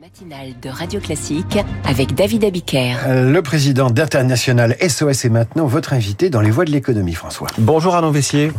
[0.00, 2.94] matinale de Radio Classique avec David Abiker.
[3.08, 7.48] Le président d'International SOS est maintenant votre invité dans les voies de l'économie, François.
[7.58, 8.52] Bonjour Alain Vessier.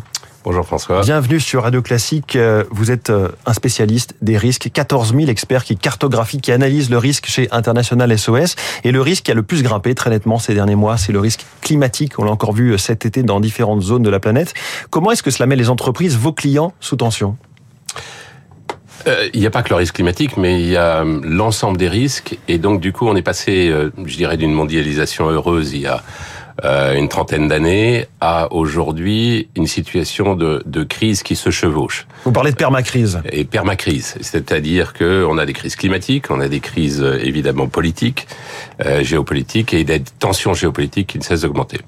[0.44, 1.02] Bonjour François.
[1.02, 2.38] Bienvenue sur Radio Classique.
[2.72, 3.10] Vous êtes
[3.46, 4.70] un spécialiste des risques.
[4.74, 8.56] 14 000 experts qui cartographient, qui analysent le risque chez International SOS.
[8.84, 11.20] Et le risque qui a le plus grimpé très nettement ces derniers mois, c'est le
[11.21, 12.20] risque climatique.
[12.20, 14.54] On l'a encore vu cet été dans différentes zones de la planète.
[14.90, 17.38] Comment est-ce que cela met les entreprises, vos clients, sous tension?
[19.07, 21.77] Euh, il n'y a pas que le risque climatique, mais il y a euh, l'ensemble
[21.77, 22.38] des risques.
[22.48, 25.88] Et donc, du coup, on est passé, euh, je dirais, d'une mondialisation heureuse il y
[25.88, 26.03] a
[26.94, 32.05] une trentaine d'années à aujourd'hui une situation de, de, crise qui se chevauche.
[32.26, 33.21] Vous parlez de permacrise.
[33.31, 38.27] Et permacrise, c'est-à-dire que on a des crises climatiques, on a des crises évidemment politiques,
[38.85, 41.79] euh, géopolitiques et des tensions géopolitiques qui ne cessent d'augmenter.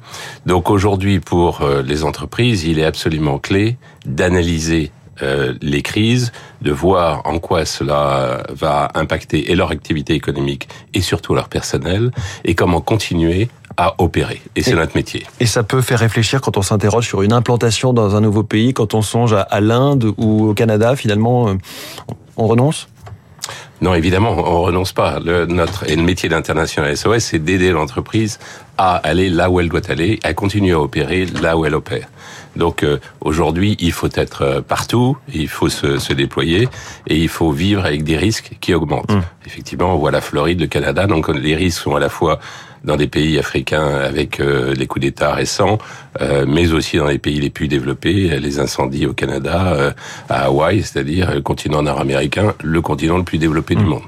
[0.45, 4.91] Donc aujourd'hui, pour les entreprises, il est absolument clé d'analyser
[5.21, 11.01] euh, les crises, de voir en quoi cela va impacter et leur activité économique et
[11.01, 12.11] surtout leur personnel,
[12.45, 14.41] et comment continuer à opérer.
[14.55, 15.25] Et c'est notre métier.
[15.39, 18.73] Et ça peut faire réfléchir quand on s'interroge sur une implantation dans un nouveau pays,
[18.73, 21.53] quand on songe à, l'Inde ou au Canada, finalement, euh,
[22.37, 22.87] on renonce?
[23.81, 25.19] Non, évidemment, on renonce pas.
[25.19, 28.37] Le, notre et le métier d'International SOS, c'est d'aider l'entreprise
[28.77, 32.07] à aller là où elle doit aller, à continuer à opérer là où elle opère.
[32.55, 36.67] Donc euh, aujourd'hui, il faut être euh, partout, il faut se, se, déployer
[37.07, 39.11] et il faut vivre avec des risques qui augmentent.
[39.11, 39.21] Mmh.
[39.45, 42.39] Effectivement, on voit la Floride, le Canada, donc les risques sont à la fois
[42.83, 45.77] dans des pays africains avec euh, les coups d'État récents,
[46.21, 49.91] euh, mais aussi dans les pays les plus développés, les incendies au Canada, euh,
[50.29, 53.87] à Hawaï, c'est-à-dire le continent nord-américain, le continent le plus développé du mmh.
[53.87, 54.03] monde.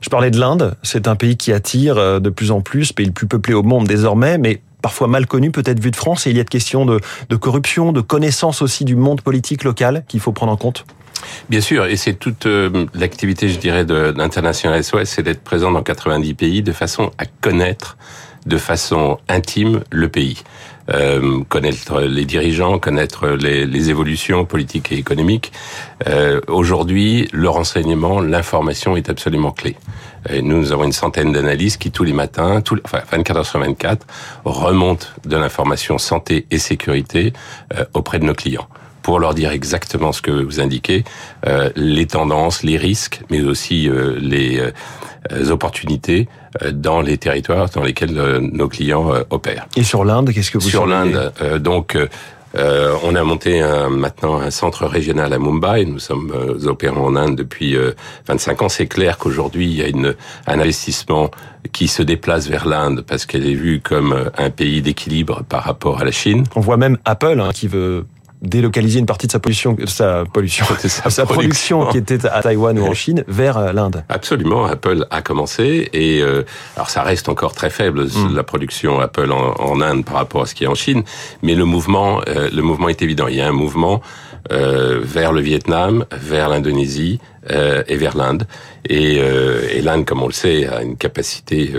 [0.00, 3.12] Je parlais de l'Inde, c'est un pays qui attire de plus en plus, pays le
[3.12, 6.36] plus peuplé au monde désormais, mais parfois mal connu, peut-être vu de France, et il
[6.36, 10.20] y a de questions de, de corruption, de connaissance aussi du monde politique local qu'il
[10.20, 10.84] faut prendre en compte
[11.50, 15.82] Bien sûr, et c'est toute euh, l'activité, je dirais, d'International SOS, c'est d'être présent dans
[15.82, 17.96] 90 pays de façon à connaître
[18.46, 20.44] de façon intime le pays.
[20.94, 25.50] Euh, connaître les dirigeants, connaître les, les évolutions politiques et économiques.
[26.06, 29.74] Euh, Aujourd'hui, le renseignement, l'information est absolument clé.
[30.28, 33.46] Et nous, nous avons une centaine d'analyses qui tous les matins, tous, enfin 24 heures
[33.46, 34.06] sur 24,
[34.44, 37.32] remontent de l'information santé et sécurité
[37.76, 38.68] euh, auprès de nos clients
[39.02, 41.04] pour leur dire exactement ce que vous indiquez,
[41.46, 44.60] euh, les tendances, les risques, mais aussi euh, les
[45.32, 46.28] euh, opportunités
[46.62, 49.66] euh, dans les territoires dans lesquels euh, nos clients opèrent.
[49.76, 51.96] Et sur l'Inde, qu'est-ce que vous Sur l'Inde, donc.
[52.56, 55.84] Euh, on a monté un, maintenant un centre régional à Mumbai.
[55.84, 57.92] Nous sommes euh, opérants en Inde depuis euh,
[58.26, 58.68] 25 ans.
[58.68, 60.14] C'est clair qu'aujourd'hui, il y a une,
[60.46, 61.30] un investissement
[61.72, 66.00] qui se déplace vers l'Inde parce qu'elle est vue comme un pays d'équilibre par rapport
[66.00, 66.44] à la Chine.
[66.54, 68.06] On voit même Apple hein, qui veut
[68.46, 72.78] délocaliser une partie de sa pollution, sa pollution, sa, sa production qui était à Taïwan
[72.78, 74.04] ou en Chine vers euh, l'Inde.
[74.08, 76.44] Absolument, Apple a commencé et euh,
[76.76, 78.34] alors ça reste encore très faible mm.
[78.34, 81.02] la production Apple en, en, Inde par rapport à ce qui est en Chine,
[81.42, 83.26] mais le mouvement, euh, le mouvement est évident.
[83.28, 84.00] Il y a un mouvement
[84.52, 87.20] euh, vers le Vietnam, vers l'Indonésie
[87.50, 88.46] euh, et vers l'Inde.
[88.88, 91.72] Et, euh, et l'Inde, comme on le sait, a une capacité,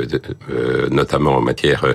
[0.91, 1.85] notamment en matière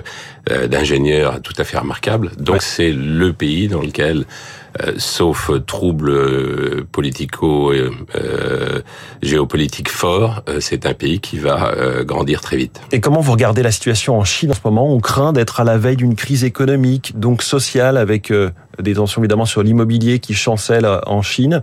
[0.69, 2.31] d'ingénieurs, tout à fait remarquable.
[2.37, 4.25] Donc c'est le pays dans lequel
[4.81, 8.81] euh, sauf troubles euh, politico euh,
[9.21, 11.73] géopolitiques forts, c'est un pays qui va
[12.03, 12.81] grandir très vite.
[12.91, 14.91] Et comment vous regardez la situation en Chine en ce moment?
[14.91, 18.33] On craint d'être à la veille d'une crise économique, donc sociale, avec
[18.81, 21.61] des tensions évidemment sur l'immobilier qui chancelle en Chine.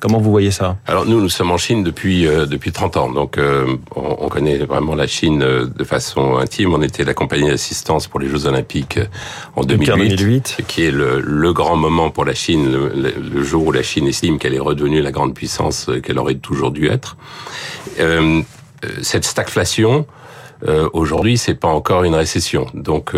[0.00, 0.76] Comment vous voyez ça?
[0.86, 4.28] Alors nous, nous sommes en Chine depuis euh, depuis 30 ans, donc euh, on, on,
[4.28, 6.74] connaît vraiment la Chine euh, de façon intime.
[6.74, 9.06] On était la compagnie d'assistance pour les Jeux Olympiques euh,
[9.56, 13.66] en 2008, 2008, qui est le, le, grand moment pour la Chine, le, le jour
[13.66, 17.16] où la Chine estime qu'elle est redevenue la grande puissance qu'elle aurait toujours dû être.
[18.00, 18.42] Euh,
[19.00, 20.06] cette stagflation,
[20.92, 23.14] aujourd'hui, c'est pas encore une récession, donc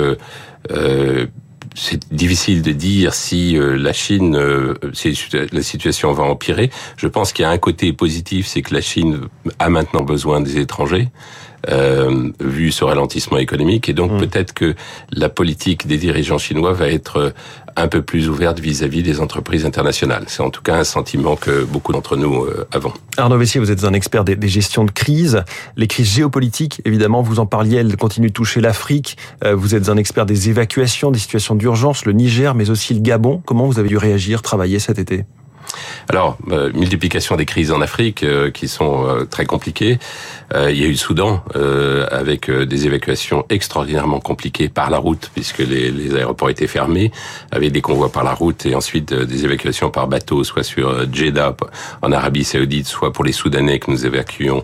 [1.76, 5.14] c'est difficile de dire si euh, la Chine, euh, si
[5.52, 6.70] la situation va empirer.
[6.96, 9.28] Je pense qu'il y a un côté positif, c'est que la Chine
[9.58, 11.08] a maintenant besoin des étrangers.
[11.68, 13.88] Euh, vu ce ralentissement économique.
[13.88, 14.18] Et donc mmh.
[14.18, 14.74] peut-être que
[15.10, 17.32] la politique des dirigeants chinois va être
[17.76, 20.24] un peu plus ouverte vis-à-vis des entreprises internationales.
[20.28, 22.92] C'est en tout cas un sentiment que beaucoup d'entre nous euh, avons.
[23.16, 25.44] Arnaud Vessier, vous êtes un expert des, des, gestions de crise.
[25.76, 29.16] Les crises géopolitiques, évidemment, vous en parliez, elles continuent de toucher l'Afrique.
[29.44, 33.00] Euh, vous êtes un expert des évacuations, des situations d'urgence, le Niger, mais aussi le
[33.00, 33.42] Gabon.
[33.44, 35.24] Comment vous avez dû réagir, travailler cet été?
[36.08, 39.98] Alors, euh, multiplication des crises en Afrique euh, qui sont euh, très compliquées.
[40.54, 41.42] il y a eu le Soudan
[42.12, 47.10] avec des évacuations extraordinairement compliquées par la route puisque les, les, aéroports étaient fermés,
[47.50, 51.56] avec des convois par la route et ensuite des évacuations par bateau, soit sur Jeddah
[52.00, 54.62] en Arabie Saoudite, soit pour les Soudanais que nous évacuions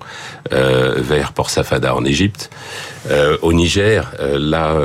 [0.51, 2.51] vers Port Safada en Égypte.
[3.43, 4.77] au Niger, là,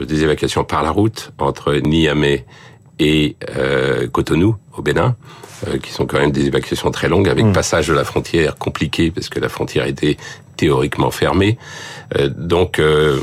[0.00, 2.46] des évacuations par la route entre Niamey
[2.98, 3.36] et
[4.12, 5.16] Cotonou au Bénin.
[5.66, 7.52] Euh, qui sont quand même des évacuations très longues, avec mm.
[7.52, 10.16] passage de la frontière compliqué, parce que la frontière était
[10.56, 11.58] théoriquement fermée.
[12.16, 13.20] Euh, donc, euh,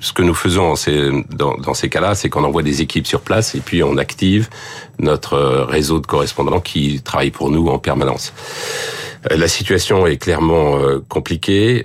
[0.00, 0.72] ce que nous faisons
[1.30, 4.48] dans, dans ces cas-là, c'est qu'on envoie des équipes sur place et puis on active
[4.98, 5.36] notre
[5.68, 8.32] réseau de correspondants qui travaillent pour nous en permanence.
[9.30, 10.78] La situation est clairement
[11.08, 11.84] compliquée,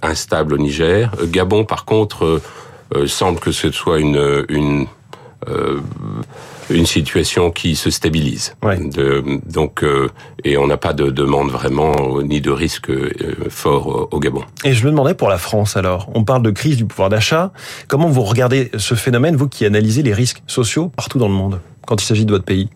[0.00, 1.10] instable au Niger.
[1.24, 2.40] Gabon, par contre,
[3.06, 4.86] semble que ce soit une, une
[6.70, 8.54] une situation qui se stabilise.
[8.62, 10.08] De, donc, euh,
[10.44, 13.12] et on n'a pas de demande vraiment ni de risque euh,
[13.48, 14.42] fort au Gabon.
[14.64, 17.52] Et je me demandais pour la France alors, on parle de crise du pouvoir d'achat.
[17.88, 21.60] Comment vous regardez ce phénomène, vous qui analysez les risques sociaux partout dans le monde,
[21.86, 22.68] quand il s'agit de votre pays?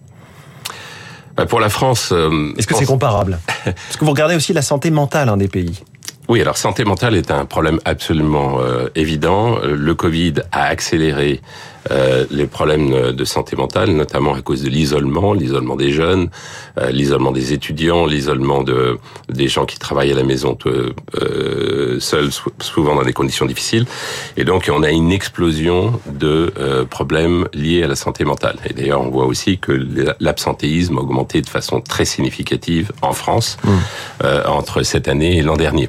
[1.37, 2.11] Bah, Pour la France...
[2.13, 3.39] Euh, Est-ce que c'est comparable?
[3.65, 5.83] Parce que vous regardez aussi la santé mentale hein, des pays.
[6.29, 8.59] Oui, alors santé mentale est un problème absolument
[8.97, 9.59] évident.
[9.63, 11.41] Le Covid a accéléré
[11.91, 16.29] euh, les problèmes de santé mentale, notamment à cause de l'isolement, l'isolement des jeunes,
[16.79, 18.99] euh, l'isolement des étudiants, l'isolement de
[19.29, 22.31] des gens qui travaillent à la maison euh, seuls,
[22.61, 23.87] souvent dans des conditions difficiles.
[24.37, 28.57] Et donc, on a une explosion de euh, problèmes liés à la santé mentale.
[28.69, 29.73] Et d'ailleurs, on voit aussi que
[30.21, 34.27] l'absentéisme a augmenté de façon très significative en France mmh.
[34.47, 35.89] entre cette année et l'an dernier.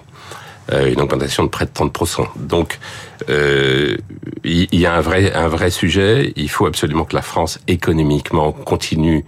[0.74, 2.28] Euh, une augmentation de près de 30%.
[2.36, 2.78] Donc,
[3.30, 3.98] euh,
[4.44, 6.34] il y, a un vrai, un vrai sujet.
[6.36, 9.26] Il faut absolument que la France, économiquement, continue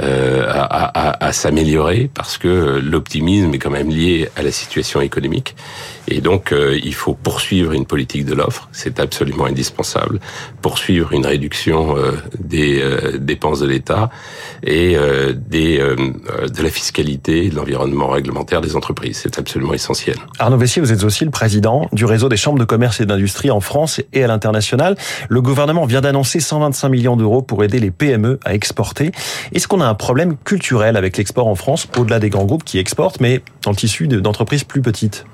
[0.00, 5.00] euh, à, à, à s'améliorer parce que l'optimisme est quand même lié à la situation
[5.00, 5.56] économique.
[6.10, 10.18] Et donc, euh, il faut poursuivre une politique de l'offre, c'est absolument indispensable.
[10.60, 14.10] Poursuivre une réduction euh, des euh, dépenses de l'État
[14.64, 14.96] et
[15.34, 19.20] des, de la fiscalité, de l'environnement réglementaire des entreprises.
[19.22, 20.16] C'est absolument essentiel.
[20.38, 23.19] Arnaud Vessier, vous êtes aussi le président du réseau des chambres de commerce et d'industrie
[23.50, 24.96] en France et à l'international.
[25.28, 29.12] Le gouvernement vient d'annoncer 125 millions d'euros pour aider les PME à exporter.
[29.52, 32.78] Est-ce qu'on a un problème culturel avec l'export en France, au-delà des grands groupes qui
[32.78, 35.24] exportent, mais dans le tissu d'entreprises plus petites?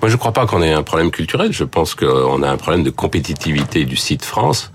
[0.00, 1.52] Moi, je ne crois pas qu'on ait un problème culturel.
[1.52, 4.72] Je pense qu'on a un problème de compétitivité du site France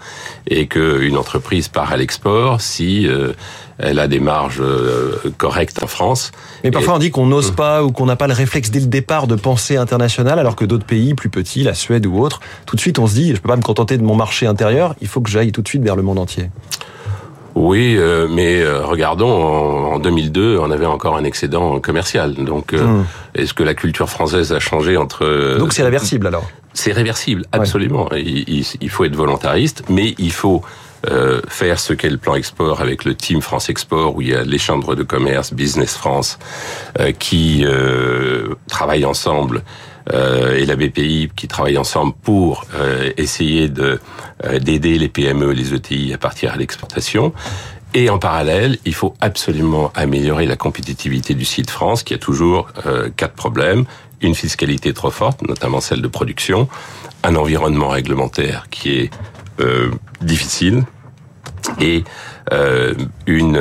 [0.47, 3.33] et qu'une entreprise part à l'export si euh,
[3.79, 6.31] elle a des marges euh, correctes en France.
[6.63, 8.87] Mais parfois on dit qu'on n'ose pas ou qu'on n'a pas le réflexe dès le
[8.87, 12.75] départ de penser international, alors que d'autres pays plus petits, la Suède ou autre, tout
[12.75, 15.07] de suite on se dit je peux pas me contenter de mon marché intérieur, il
[15.07, 16.49] faut que j'aille tout de suite vers le monde entier.
[17.57, 22.35] Oui, euh, mais euh, regardons, en, 2002, on avait encore un excédent commercial.
[22.35, 23.05] Donc, euh, hmm.
[23.33, 25.57] est-ce que la culture française a changé entre...
[25.57, 28.09] Donc c'est réversible alors C'est réversible, absolument.
[28.15, 30.61] Il, il, faut être volontariste, mais il faut
[31.47, 34.43] faire ce qu'est le plan export avec le team France Export, où il y a
[34.43, 36.37] les chambres de commerce, Business France,
[37.19, 37.65] qui
[38.67, 39.63] travaillent ensemble
[40.13, 43.99] euh, et la BPI qui travaillent ensemble pour euh, essayer de
[44.45, 47.33] euh, d'aider les PME, les ETI à partir à l'exportation.
[47.93, 52.67] Et en parallèle, il faut absolument améliorer la compétitivité du site France, qui a toujours
[53.15, 53.85] quatre problèmes.
[54.21, 56.67] Une fiscalité trop forte, notamment celle de production,
[57.23, 59.09] un environnement réglementaire qui est
[60.21, 60.83] difficile
[61.79, 62.03] et
[63.25, 63.57] une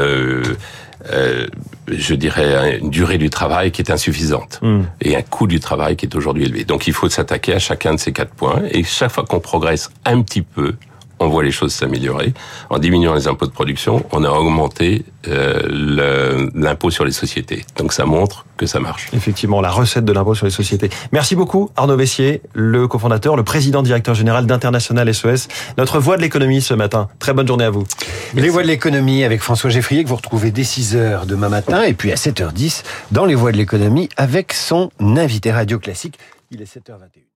[1.12, 1.46] euh,
[1.88, 4.82] je dirais, une durée du travail qui est insuffisante hmm.
[5.00, 6.64] et un coût du travail qui est aujourd'hui élevé.
[6.64, 9.90] Donc il faut s'attaquer à chacun de ces quatre points et chaque fois qu'on progresse
[10.04, 10.74] un petit peu,
[11.18, 12.34] on voit les choses s'améliorer.
[12.70, 17.64] En diminuant les impôts de production, on a augmenté euh, l'impôt sur les sociétés.
[17.76, 19.08] Donc ça montre que ça marche.
[19.12, 20.90] Effectivement, la recette de l'impôt sur les sociétés.
[21.12, 26.22] Merci beaucoup Arnaud Vessier, le cofondateur, le président directeur général d'International SOS, notre voix de
[26.22, 27.08] l'économie ce matin.
[27.18, 27.84] Très bonne journée à vous.
[28.34, 31.94] Les voix de l'économie avec François Geffrier que vous retrouvez dès 6h demain matin et
[31.94, 36.18] puis à 7h10 dans les voix de l'économie avec son invité radio classique.
[36.50, 37.35] Il est 7h21.